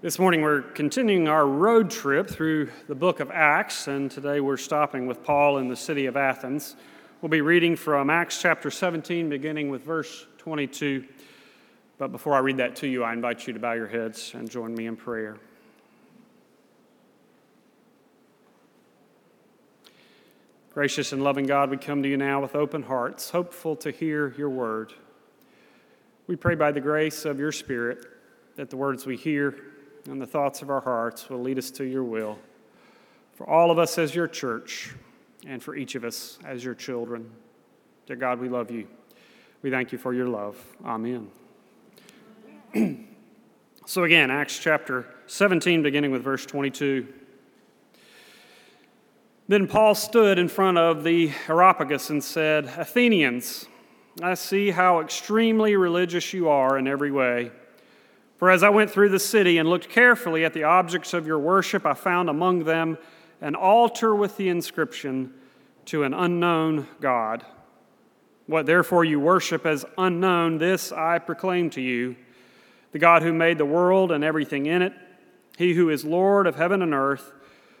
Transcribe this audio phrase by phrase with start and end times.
[0.00, 4.56] This morning we're continuing our road trip through the book of Acts, and today we're
[4.56, 6.76] stopping with Paul in the city of Athens.
[7.20, 11.04] We'll be reading from Acts chapter 17, beginning with verse 22.
[11.98, 14.48] But before I read that to you, I invite you to bow your heads and
[14.48, 15.36] join me in prayer.
[20.74, 24.32] Gracious and loving God, we come to you now with open hearts, hopeful to hear
[24.38, 24.92] your word.
[26.28, 28.06] We pray by the grace of your Spirit
[28.54, 29.56] that the words we hear
[30.08, 32.38] and the thoughts of our hearts will lead us to your will
[33.34, 34.94] for all of us as your church
[35.46, 37.30] and for each of us as your children.
[38.06, 38.88] Dear God, we love you.
[39.62, 40.56] We thank you for your love.
[40.84, 41.30] Amen.
[43.86, 47.06] so, again, Acts chapter 17, beginning with verse 22.
[49.46, 53.66] Then Paul stood in front of the Areopagus and said, Athenians,
[54.22, 57.52] I see how extremely religious you are in every way.
[58.38, 61.40] For as I went through the city and looked carefully at the objects of your
[61.40, 62.96] worship, I found among them
[63.40, 65.34] an altar with the inscription,
[65.86, 67.44] To an unknown God.
[68.46, 72.16] What therefore you worship as unknown, this I proclaim to you
[72.92, 74.94] the God who made the world and everything in it,
[75.58, 77.32] he who is Lord of heaven and earth,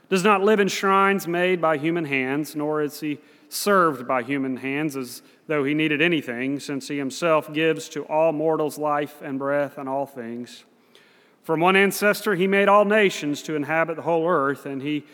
[0.08, 4.58] does not live in shrines made by human hands, nor is he served by human
[4.58, 9.38] hands as though he needed anything, since he himself gives to all mortals life and
[9.38, 10.64] breath and all things.
[11.42, 15.04] From one ancestor he made all nations to inhabit the whole earth, and he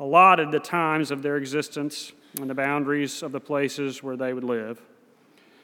[0.00, 4.44] allotted the times of their existence and the boundaries of the places where they would
[4.44, 4.80] live,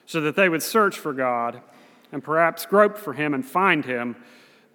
[0.05, 1.62] so that they would search for God
[2.12, 4.16] and perhaps grope for him and find him,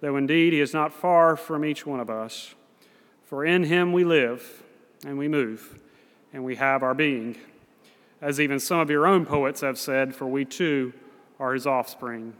[0.00, 2.54] though indeed he is not far from each one of us.
[3.34, 4.62] For in him we live
[5.04, 5.76] and we move
[6.32, 7.36] and we have our being
[8.22, 10.92] as even some of your own poets have said, for we too
[11.40, 12.34] are his offspring.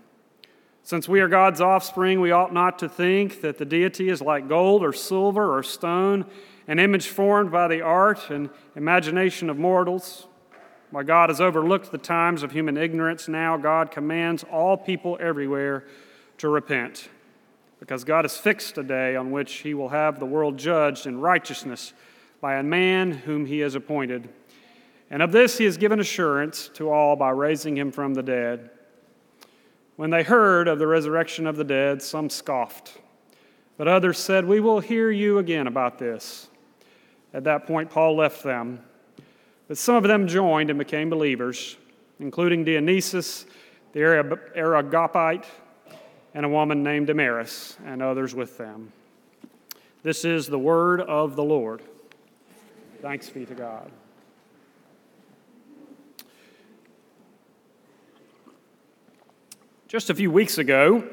[0.84, 4.48] Since we are God's offspring, we ought not to think that the deity is like
[4.48, 6.27] gold or silver or stone,
[6.69, 10.29] an image formed by the art and imagination of mortals.
[10.92, 15.86] While God has overlooked the times of human ignorance, now God commands all people everywhere
[16.39, 17.08] to repent,
[17.84, 21.20] because God has fixed a day on which he will have the world judged in
[21.20, 21.92] righteousness
[22.40, 24.30] by a man whom he has appointed.
[25.11, 28.70] And of this he has given assurance to all by raising him from the dead.
[29.96, 32.96] When they heard of the resurrection of the dead, some scoffed,
[33.77, 36.48] but others said, We will hear you again about this.
[37.34, 38.80] At that point, Paul left them.
[39.68, 41.77] But some of them joined and became believers,
[42.18, 43.45] including Dionysius,
[43.92, 45.45] the Areopagite,
[46.34, 48.92] and a woman named Damaris, and others with them.
[50.02, 51.80] This is the word of the Lord.
[53.00, 53.90] Thanks be to God.
[59.86, 61.08] Just a few weeks ago,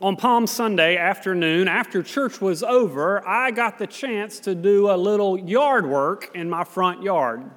[0.00, 4.96] on Palm Sunday afternoon, after church was over, I got the chance to do a
[4.96, 7.50] little yard work in my front yard.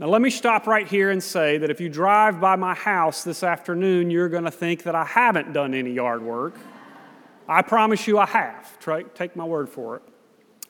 [0.00, 3.24] Now, let me stop right here and say that if you drive by my house
[3.24, 6.54] this afternoon, you're going to think that I haven't done any yard work.
[7.48, 8.78] I promise you I have.
[9.14, 10.02] Take my word for it.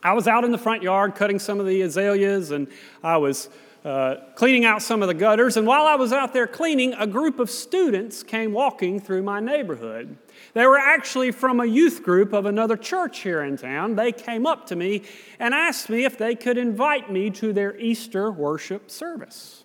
[0.03, 2.69] I was out in the front yard cutting some of the azaleas, and
[3.03, 3.50] I was
[3.84, 5.56] uh, cleaning out some of the gutters.
[5.56, 9.41] And while I was out there cleaning, a group of students came walking through my
[9.41, 10.16] neighborhood.
[10.55, 13.94] They were actually from a youth group of another church here in town.
[13.94, 15.03] They came up to me
[15.39, 19.65] and asked me if they could invite me to their Easter worship service.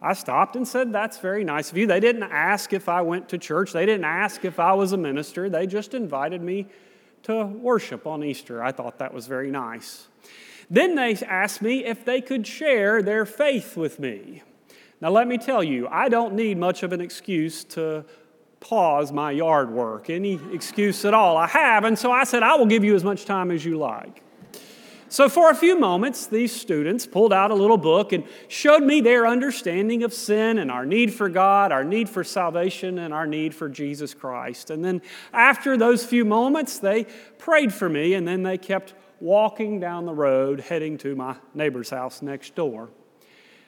[0.00, 1.86] I stopped and said, That's very nice of you.
[1.86, 4.96] They didn't ask if I went to church, they didn't ask if I was a
[4.96, 5.48] minister.
[5.48, 6.66] They just invited me
[7.24, 8.62] to worship on Easter.
[8.62, 10.08] I thought that was very nice.
[10.70, 14.42] Then they asked me if they could share their faith with me.
[15.00, 18.04] Now, let me tell you, I don't need much of an excuse to
[18.60, 21.36] pause my yard work, any excuse at all.
[21.36, 23.76] I have, and so I said, I will give you as much time as you
[23.76, 24.22] like.
[25.08, 29.02] So, for a few moments, these students pulled out a little book and showed me
[29.02, 33.26] their understanding of sin and our need for God, our need for salvation, and our
[33.26, 34.70] need for Jesus Christ.
[34.70, 35.02] And then,
[35.34, 37.04] after those few moments, they
[37.36, 41.88] prayed for me, and then they kept walking down the road heading to my neighbor's
[41.90, 42.90] house next door.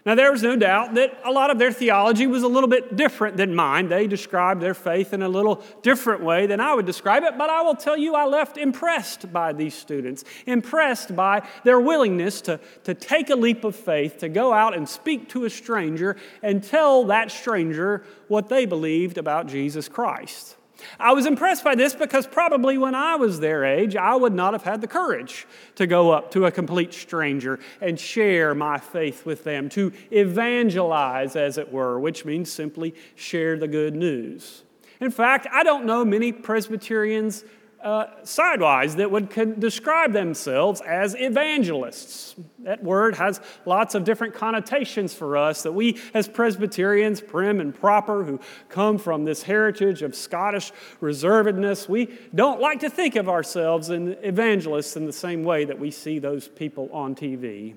[0.04, 2.94] Now, there was no doubt that a lot of their theology was a little bit
[2.96, 3.88] different than mine.
[3.88, 7.48] They described their faith in a little different way than I would describe it, but
[7.48, 12.60] I will tell you, I left impressed by these students, impressed by their willingness to,
[12.82, 16.62] to take a leap of faith, to go out and speak to a stranger and
[16.62, 20.56] tell that stranger what they believed about Jesus Christ.
[20.98, 24.52] I was impressed by this because probably when I was their age, I would not
[24.52, 25.46] have had the courage
[25.76, 31.36] to go up to a complete stranger and share my faith with them, to evangelize,
[31.36, 34.62] as it were, which means simply share the good news.
[35.00, 37.44] In fact, I don't know many Presbyterians
[37.84, 39.28] uh, sidewise that would
[39.60, 42.34] describe themselves as evangelists.
[42.60, 47.74] That word has lots of different connotations for us that we, as Presbyterians, prim and
[47.74, 48.40] proper, who
[48.70, 50.72] come from this heritage of Scottish
[51.02, 55.78] reservedness, we don't like to think of ourselves as evangelists in the same way that
[55.78, 57.74] we see those people on TV.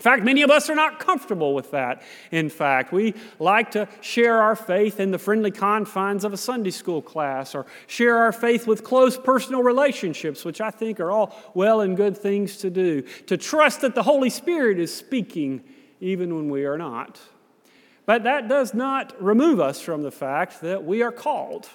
[0.00, 2.00] In fact, many of us are not comfortable with that.
[2.30, 6.70] In fact, we like to share our faith in the friendly confines of a Sunday
[6.70, 11.36] school class or share our faith with close personal relationships, which I think are all
[11.52, 13.02] well and good things to do.
[13.26, 15.62] To trust that the Holy Spirit is speaking
[16.00, 17.20] even when we are not.
[18.06, 21.68] But that does not remove us from the fact that we are called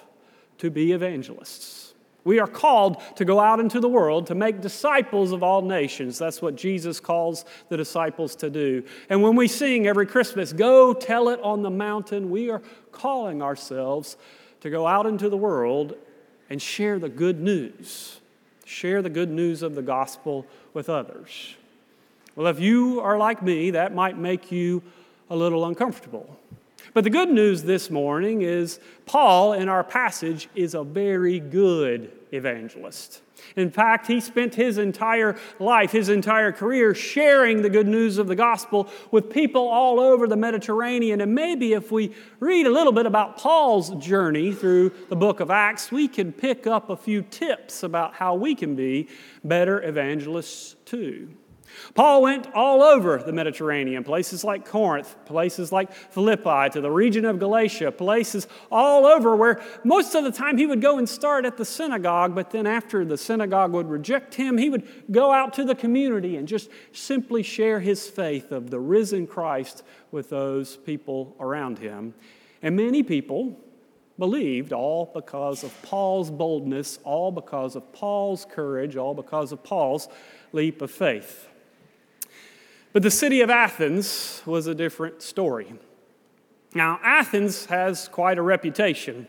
[0.58, 1.94] to be evangelists.
[2.26, 6.18] We are called to go out into the world to make disciples of all nations.
[6.18, 8.84] That's what Jesus calls the disciples to do.
[9.10, 13.42] And when we sing every Christmas, Go tell it on the mountain, we are calling
[13.44, 14.18] ourselves
[14.62, 15.96] to go out into the world
[16.50, 18.20] and share the good news.
[18.66, 21.56] Share the good news of the gospel with others.
[22.36, 24.82] Well, if you are like me, that might make you
[25.30, 26.40] a little uncomfortable.
[26.94, 32.12] But the good news this morning is Paul, in our passage, is a very good
[32.32, 33.22] evangelist.
[33.56, 38.28] In fact, he spent his entire life, his entire career, sharing the good news of
[38.28, 41.22] the gospel with people all over the Mediterranean.
[41.22, 45.52] And maybe if we read a little bit about Paul's journey through the book of
[45.52, 49.10] Acts, we can pick up a few tips about how we can be
[49.44, 51.30] better evangelists too.
[51.94, 57.26] Paul went all over the Mediterranean, places like Corinth, places like Philippi, to the region
[57.26, 61.46] of Galatia, places all over where most of the time he would go and start
[61.46, 65.54] at the synagogue, but then after the synagogue would reject him, he would go out
[65.54, 70.78] to the community and just simply share his faith of the risen Christ with those
[70.78, 72.14] people around him.
[72.62, 73.60] And many people
[74.18, 80.08] believed, all because of Paul's boldness, all because of Paul's courage, all because of Paul's
[80.54, 81.50] leap of faith.
[82.96, 85.74] But the city of Athens was a different story.
[86.74, 89.28] Now, Athens has quite a reputation.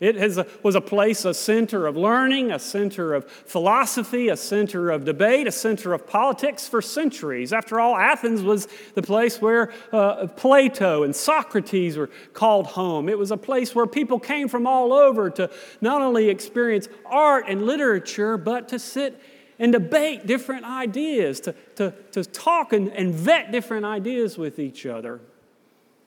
[0.00, 4.90] It a, was a place, a center of learning, a center of philosophy, a center
[4.90, 7.52] of debate, a center of politics for centuries.
[7.52, 13.10] After all, Athens was the place where uh, Plato and Socrates were called home.
[13.10, 15.50] It was a place where people came from all over to
[15.82, 19.20] not only experience art and literature, but to sit
[19.62, 24.84] and debate different ideas, to, to, to talk and, and vet different ideas with each
[24.86, 25.20] other.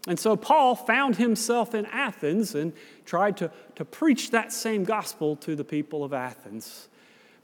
[0.10, 2.74] And so Paul found himself in Athens and
[3.06, 6.90] tried to, to preach that same gospel to the people of Athens.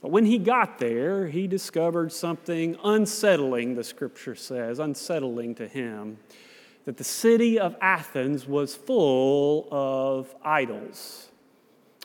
[0.02, 6.18] But when he got there, he discovered something unsettling, the scripture says, unsettling to him
[6.84, 11.31] that the city of Athens was full of idols.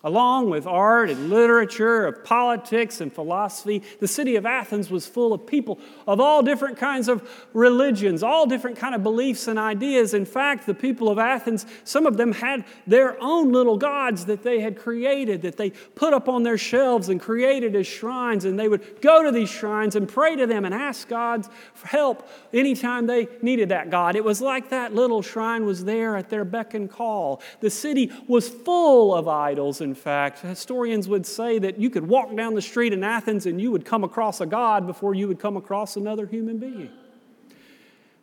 [0.08, 5.34] Along with art and literature, of politics and philosophy, the city of Athens was full
[5.34, 10.14] of people of all different kinds of religions, all different kind of beliefs and ideas.
[10.14, 14.44] In fact, the people of Athens, some of them had their own little gods that
[14.44, 18.58] they had created, that they put up on their shelves and created as shrines, and
[18.58, 21.50] they would go to these shrines and pray to them and ask God's
[21.84, 24.16] help anytime they needed that God.
[24.16, 27.42] It was like that little shrine was there at their beck and call.
[27.60, 30.40] The city was full of idols in fact.
[30.40, 33.86] Historians would say that you could walk down the street in Athens and you would
[33.86, 36.92] come across a God before you would come across another human being.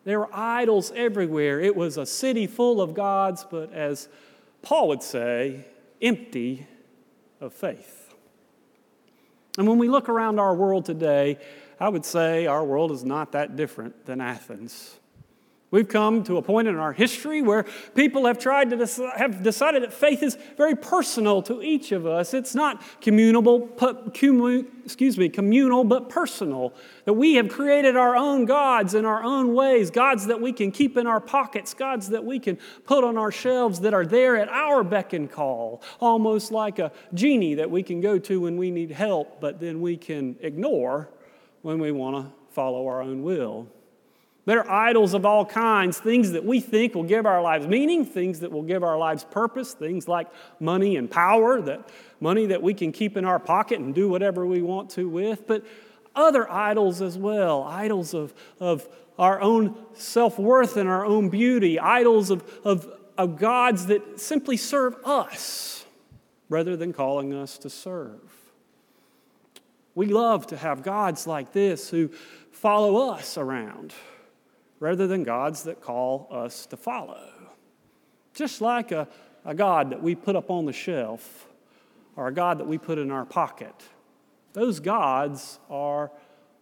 [0.04, 1.60] There were idols everywhere.
[1.60, 4.08] It was a city full of gods, but as
[4.62, 5.64] Paul would say,
[6.00, 6.66] empty
[7.40, 8.14] of faith.
[9.56, 11.38] And when we look around our world today,
[11.80, 14.96] I would say our world is not that different than Athens.
[15.74, 17.64] We've come to a point in our history where
[17.96, 18.76] people have tried to
[19.16, 22.32] have decided that faith is very personal to each of us.
[22.32, 23.68] It's not communal,
[24.84, 26.74] excuse me, communal, but personal.
[27.06, 30.70] That we have created our own gods in our own ways, gods that we can
[30.70, 34.36] keep in our pockets, gods that we can put on our shelves that are there
[34.36, 38.56] at our beck and call, almost like a genie that we can go to when
[38.56, 41.08] we need help, but then we can ignore
[41.62, 43.66] when we want to follow our own will.
[44.46, 48.04] There are idols of all kinds, things that we think will give our lives meaning,
[48.04, 50.28] things that will give our lives purpose, things like
[50.60, 51.88] money and power, that
[52.20, 55.46] money that we can keep in our pocket and do whatever we want to with,
[55.46, 55.64] but
[56.14, 58.86] other idols as well, idols of, of
[59.18, 64.58] our own self worth and our own beauty, idols of, of, of gods that simply
[64.58, 65.86] serve us
[66.50, 68.20] rather than calling us to serve.
[69.94, 72.10] We love to have gods like this who
[72.50, 73.94] follow us around
[74.80, 77.28] rather than gods that call us to follow.
[78.34, 79.08] Just like a,
[79.44, 81.46] a God that we put up on the shelf
[82.16, 83.74] or a God that we put in our pocket
[84.54, 86.10] those gods are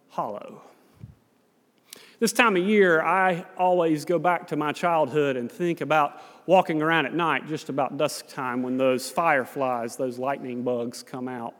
[0.09, 0.61] hollow.
[2.19, 6.81] This time of year, I always go back to my childhood and think about walking
[6.81, 11.53] around at night, just about dusk time, when those fireflies, those lightning bugs come out.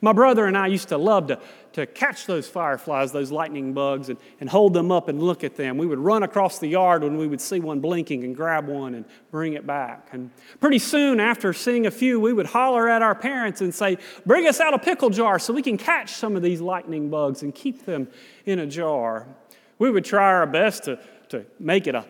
[0.00, 1.40] My brother and I used to love to,
[1.72, 5.56] to catch those fireflies, those lightning bugs, and, and hold them up and look at
[5.56, 5.78] them.
[5.78, 8.94] We would run across the yard when we would see one blinking and grab one
[8.94, 10.08] and bring it back.
[10.12, 10.30] And
[10.60, 14.46] pretty soon after seeing a few, we would holler at our parents and say, Bring
[14.46, 17.54] us out a pickle jar so we can catch some of these lightning bugs and
[17.54, 18.08] keep them
[18.44, 19.26] in a jar.
[19.78, 20.98] We would try our best to
[21.30, 22.04] to make it a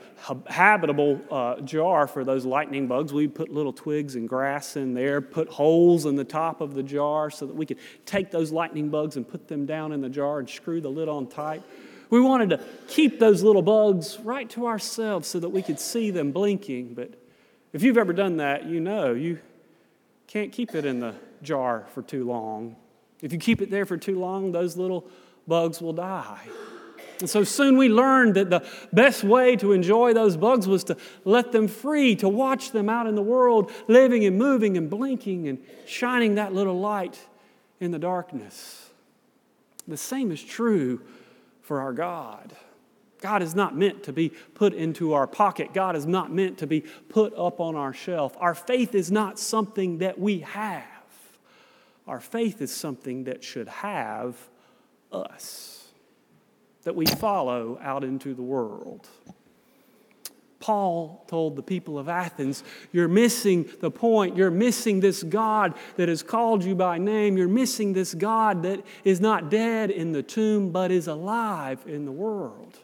[0.46, 5.20] habitable uh, jar for those lightning bugs, we put little twigs and grass in there,
[5.20, 8.88] put holes in the top of the jar so that we could take those lightning
[8.88, 11.62] bugs and put them down in the jar and screw the lid on tight.
[12.10, 16.10] We wanted to keep those little bugs right to ourselves so that we could see
[16.10, 16.94] them blinking.
[16.94, 17.14] But
[17.72, 19.38] if you've ever done that, you know you
[20.26, 22.76] can't keep it in the jar for too long.
[23.22, 25.08] If you keep it there for too long, those little
[25.46, 26.46] bugs will die.
[27.20, 30.96] And so soon we learned that the best way to enjoy those bugs was to
[31.24, 35.48] let them free, to watch them out in the world, living and moving and blinking
[35.48, 37.18] and shining that little light
[37.80, 38.90] in the darkness.
[39.88, 41.00] The same is true
[41.62, 42.54] for our God.
[43.20, 45.72] God is not meant to be put into our pocket.
[45.72, 48.36] God is not meant to be put up on our shelf.
[48.38, 50.84] Our faith is not something that we have.
[52.06, 54.36] Our faith is something that should have
[55.10, 55.85] us
[56.86, 59.08] that we follow out into the world.
[60.60, 62.62] Paul told the people of Athens,
[62.92, 64.36] You're missing the point.
[64.36, 67.36] You're missing this God that has called you by name.
[67.36, 72.04] You're missing this God that is not dead in the tomb, but is alive in
[72.04, 72.78] the world.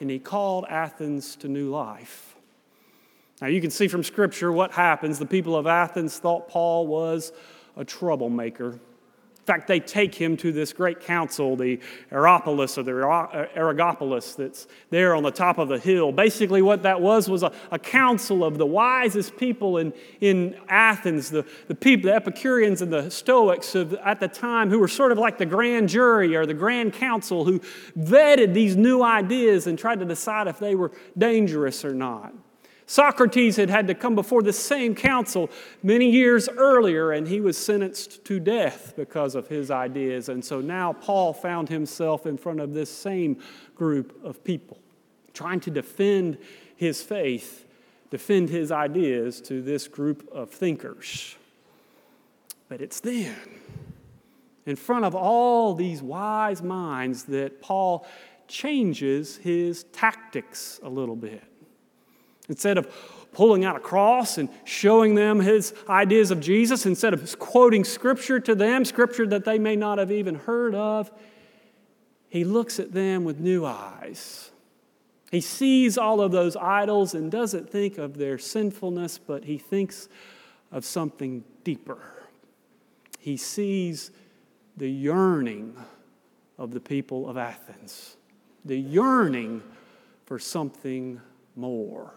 [0.00, 2.34] And he called Athens to new life.
[3.40, 5.20] Now, you can see from Scripture what happens.
[5.20, 7.30] The people of Athens thought Paul was
[7.76, 8.80] a troublemaker
[9.48, 15.14] fact, they take him to this great council, the Acropolis or the Areopagus that's there
[15.14, 16.12] on the top of the hill.
[16.12, 21.30] Basically, what that was was a, a council of the wisest people in, in Athens,
[21.30, 25.12] the, the people, the Epicureans and the Stoics of, at the time, who were sort
[25.12, 27.58] of like the grand jury or the grand council who
[27.98, 32.34] vetted these new ideas and tried to decide if they were dangerous or not.
[32.88, 35.50] Socrates had had to come before the same council
[35.82, 40.30] many years earlier, and he was sentenced to death because of his ideas.
[40.30, 43.42] And so now Paul found himself in front of this same
[43.74, 44.78] group of people,
[45.34, 46.38] trying to defend
[46.76, 47.66] his faith,
[48.10, 51.36] defend his ideas to this group of thinkers.
[52.70, 53.36] But it's then,
[54.64, 58.06] in front of all these wise minds, that Paul
[58.46, 61.44] changes his tactics a little bit.
[62.48, 62.88] Instead of
[63.32, 68.40] pulling out a cross and showing them his ideas of Jesus, instead of quoting scripture
[68.40, 71.10] to them, scripture that they may not have even heard of,
[72.28, 74.50] he looks at them with new eyes.
[75.30, 80.08] He sees all of those idols and doesn't think of their sinfulness, but he thinks
[80.72, 81.98] of something deeper.
[83.18, 84.10] He sees
[84.76, 85.76] the yearning
[86.56, 88.16] of the people of Athens,
[88.64, 89.62] the yearning
[90.24, 91.20] for something
[91.56, 92.12] more.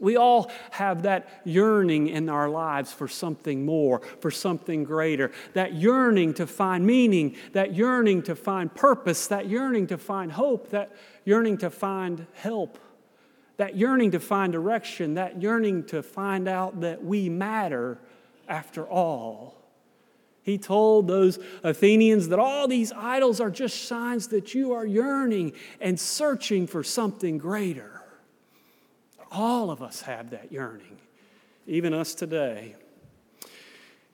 [0.00, 5.32] We all have that yearning in our lives for something more, for something greater.
[5.54, 10.70] That yearning to find meaning, that yearning to find purpose, that yearning to find hope,
[10.70, 12.78] that yearning to find help,
[13.56, 17.98] that yearning to find direction, that yearning to find out that we matter
[18.48, 19.56] after all.
[20.42, 25.52] He told those Athenians that all these idols are just signs that you are yearning
[25.80, 27.97] and searching for something greater.
[29.30, 30.98] All of us have that yearning,
[31.66, 32.74] even us today.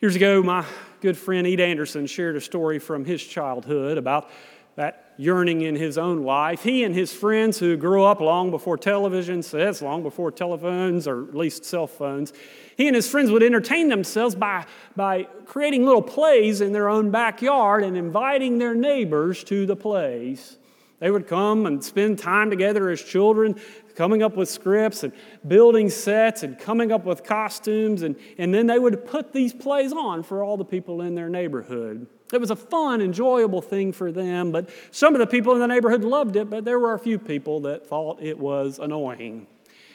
[0.01, 0.65] Years ago, my
[1.01, 4.31] good friend Ed Anderson shared a story from his childhood about
[4.77, 6.65] that yearning in his own life.
[6.65, 11.29] He and his friends who grew up long before television sets, long before telephones, or
[11.29, 12.33] at least cell phones,
[12.77, 14.67] he and his friends would entertain themselves by,
[14.97, 20.59] by creating little plays in their own backyard and inviting their neighbors to the plays.
[20.99, 23.61] They would come and spend time together as children,
[23.95, 25.13] coming up with scripts and
[25.47, 28.03] building sets and coming up with costumes.
[28.03, 31.29] And, and then they would put these plays on for all the people in their
[31.29, 32.07] neighborhood.
[32.33, 35.69] It was a fun, enjoyable thing for them, but some of the people in the
[35.69, 39.47] neighborhood loved it, but there were a few people that thought it was annoying.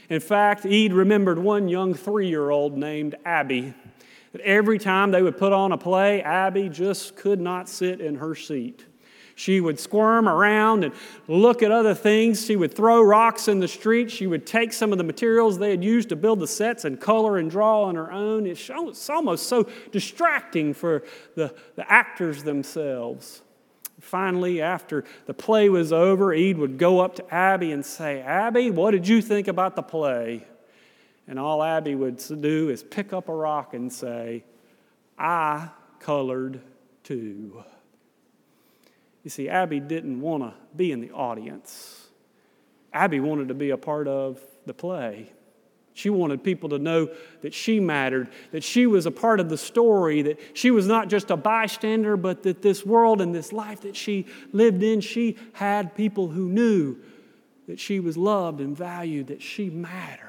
[0.09, 3.73] In fact, Ed remembered one young three year old named Abby.
[4.31, 8.15] That every time they would put on a play, Abby just could not sit in
[8.15, 8.85] her seat.
[9.39, 10.93] She would squirm around and
[11.29, 12.45] look at other things.
[12.45, 14.11] She would throw rocks in the street.
[14.11, 16.99] She would take some of the materials they had used to build the sets and
[16.99, 18.45] color and draw on her own.
[18.45, 21.05] It's almost so distracting for
[21.35, 23.41] the, the actors themselves.
[24.01, 28.71] Finally, after the play was over, Ed would go up to Abby and say, Abby,
[28.71, 30.45] what did you think about the play?
[31.29, 34.43] And all Abby would do is pick up a rock and say,
[35.17, 35.69] I
[36.01, 36.59] colored
[37.05, 37.63] too.
[39.29, 42.07] You see, Abby didn't want to be in the audience.
[42.91, 45.31] Abby wanted to be a part of the play.
[45.93, 47.09] She wanted people to know
[47.43, 51.09] that she mattered, that she was a part of the story, that she was not
[51.09, 55.37] just a bystander, but that this world and this life that she lived in, she
[55.53, 56.97] had people who knew
[57.67, 60.28] that she was loved and valued, that she mattered.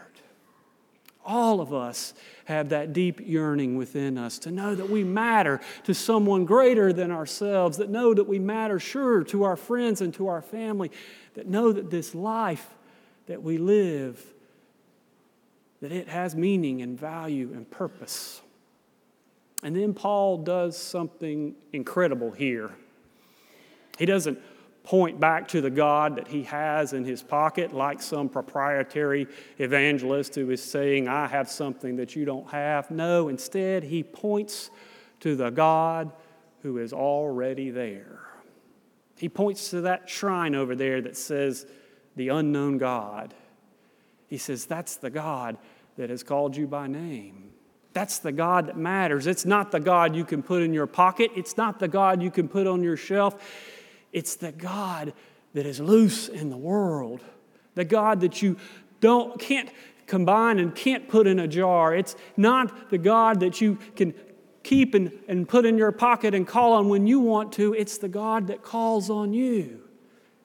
[1.31, 2.13] All of us
[2.47, 7.13] have that deep yearning within us to know that we matter to someone greater than
[7.13, 10.91] ourselves, that know that we matter, sure, to our friends and to our family,
[11.35, 12.75] that know that this life
[13.27, 14.21] that we live,
[15.81, 18.41] that it has meaning and value and purpose.
[19.63, 22.73] And then Paul does something incredible here.
[24.01, 24.41] He doesn't
[24.83, 29.27] point back to the God that he has in his pocket, like some proprietary
[29.59, 32.91] evangelist who is saying, I have something that you don't have.
[32.91, 34.71] No, instead, he points
[35.21, 36.11] to the God
[36.63, 38.21] who is already there.
[39.17, 41.67] He points to that shrine over there that says,
[42.17, 43.35] the unknown God.
[44.27, 45.57] He says, That's the God
[45.97, 47.51] that has called you by name.
[47.93, 49.27] That's the God that matters.
[49.27, 52.31] It's not the God you can put in your pocket, it's not the God you
[52.31, 53.37] can put on your shelf.
[54.13, 55.13] It's the God
[55.55, 57.21] that is loose in the world,
[57.75, 58.57] the God that you
[59.01, 59.71] don't, can't
[60.07, 61.95] combine and can't put in a jar.
[61.95, 64.15] It's not the God that you can
[64.63, 67.75] keep and, and put in your pocket and call on when you want to.
[67.75, 69.83] It's the God that calls on you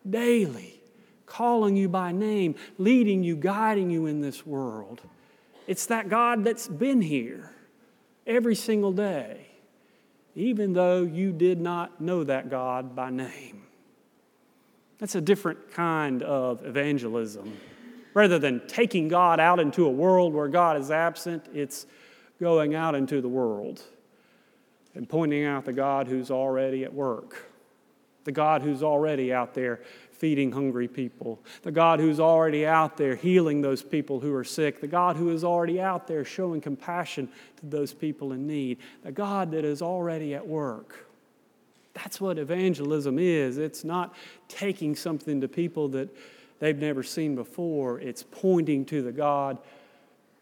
[0.07, 0.81] daily,
[1.25, 5.01] calling you by name, leading you, guiding you in this world.
[5.67, 7.51] It's that God that's been here
[8.27, 9.55] every single day
[10.36, 13.63] even though you did not know that God by name.
[14.98, 17.58] That's a different kind of evangelism.
[18.13, 21.86] Rather than taking God out into a world where God is absent, it's
[22.39, 23.82] going out into the world
[24.93, 27.50] and pointing out the God who's already at work,
[28.24, 29.82] the God who's already out there
[30.17, 34.80] feeding hungry people, the God who's already out there healing those people who are sick,
[34.80, 39.12] the God who is already out there showing compassion to those people in need, the
[39.12, 41.08] God that is already at work.
[41.93, 43.58] That's what evangelism is.
[43.58, 44.15] It's not
[44.47, 46.10] taking something to people that
[46.60, 49.58] they've never seen before, it's pointing to the God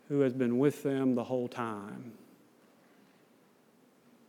[0.10, 2.14] who has been with them the whole time.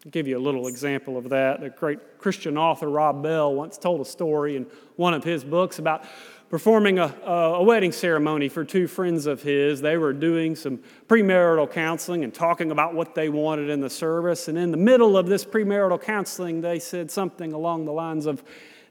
[0.05, 1.61] I'll give you a little example of that.
[1.61, 5.79] The great Christian author Rob Bell once told a story in one of his books
[5.79, 6.05] about
[6.51, 9.81] performing a, a, wedding ceremony for two friends of his.
[9.81, 14.47] They were doing some premarital counseling and talking about what they wanted in the service.
[14.49, 18.45] And in the middle of this premarital counseling, they said something along the lines of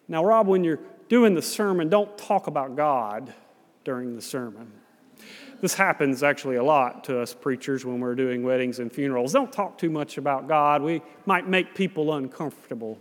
[0.07, 3.31] Now, Rob, when you're doing the sermon, don't talk about God
[3.83, 4.71] during the sermon.
[5.63, 9.31] This happens actually a lot to us preachers when we're doing weddings and funerals.
[9.31, 10.81] Don't talk too much about God.
[10.81, 12.99] We might make people uncomfortable.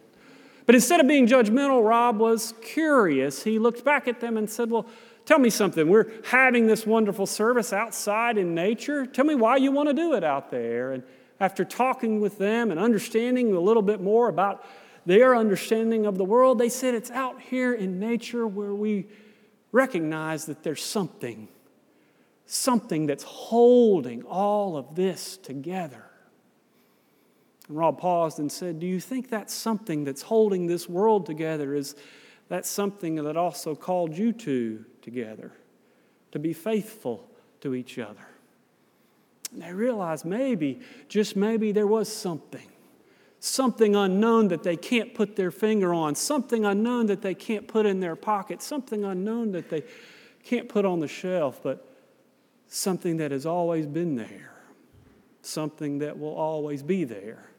[0.64, 3.42] But instead of being judgmental, Rob was curious.
[3.42, 4.86] He looked back at them and said, Well,
[5.24, 5.88] tell me something.
[5.88, 9.06] We're having this wonderful service outside in nature.
[9.06, 10.92] Tell me why you want to do it out there.
[10.92, 11.02] And
[11.40, 14.64] after talking with them and understanding a little bit more about
[15.04, 19.08] their understanding of the world, they said it's out here in nature where we
[19.72, 21.48] recognize that there's something
[22.52, 26.04] something that's holding all of this together.
[27.66, 31.74] And Rob paused and said, Do you think that something that's holding this world together
[31.74, 31.96] is
[32.50, 35.52] that something that also called you two together?
[36.32, 37.26] To be faithful
[37.62, 38.26] to each other.
[39.52, 42.68] And they realized maybe, just maybe, there was something.
[43.40, 47.86] Something unknown that they can't put their finger on, something unknown that they can't put
[47.86, 49.84] in their pocket, something unknown that they
[50.44, 51.88] can't put on the shelf, but
[52.74, 54.50] something that has always been there,
[55.42, 57.50] something that will always be there,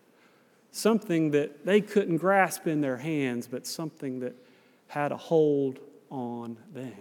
[0.72, 4.34] something that they couldn't grasp in their hands, but something that
[4.88, 6.96] had a hold on them.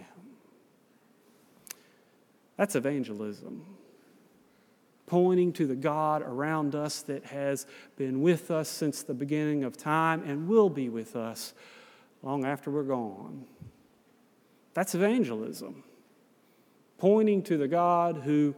[2.55, 3.65] That's evangelism.
[5.07, 7.65] Pointing to the God around us that has
[7.97, 11.55] been with us since the beginning of time and will be with us
[12.21, 13.45] long after we're gone.
[14.75, 15.83] That's evangelism
[17.03, 18.55] pointing to the God who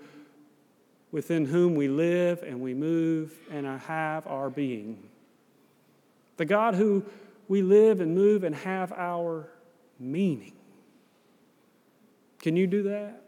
[1.12, 5.02] within whom we live and we move and have our being.
[6.38, 7.04] The God who
[7.48, 9.50] we live and move and have our
[10.00, 10.54] meaning.
[12.38, 13.24] Can you do that?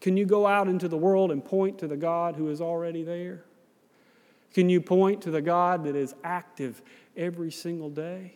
[0.00, 3.04] Can you go out into the world and point to the God who is already
[3.04, 3.44] there?
[4.52, 6.82] Can you point to the God that is active
[7.16, 8.34] every single day?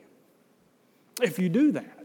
[1.21, 2.04] If you do that,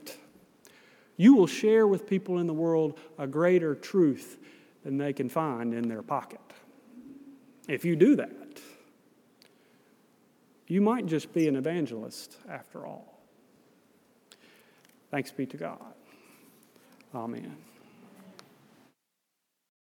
[1.20, 4.40] you will share with people in the world a greater truth
[4.86, 6.40] than they can find in their pocket.
[7.68, 8.62] If you do that,
[10.66, 13.20] you might just be an evangelist after all.
[15.12, 15.94] Thanks be to God.
[17.14, 17.58] Amen.